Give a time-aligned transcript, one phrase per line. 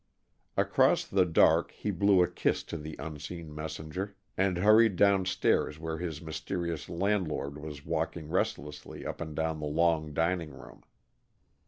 [0.57, 5.99] Across the dark he blew a kiss to the unseen messenger, and hurried downstairs where
[5.99, 10.81] his mysterious landlord was walking restlessly up and down the long dining room.